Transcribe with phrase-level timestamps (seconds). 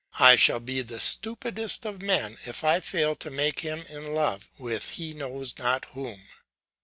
[0.17, 4.49] I shall be the stupidest of men if I fail to make him in love
[4.57, 6.23] with he knows not whom.